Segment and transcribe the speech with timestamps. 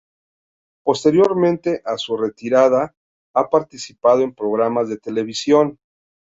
[0.83, 2.95] Posteriormente a su retirada
[3.35, 5.77] ha participado en programas de televisión.